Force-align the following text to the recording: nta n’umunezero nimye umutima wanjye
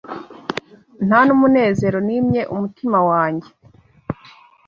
nta 1.07 1.19
n’umunezero 1.27 1.97
nimye 2.07 2.41
umutima 2.53 2.99
wanjye 3.09 3.49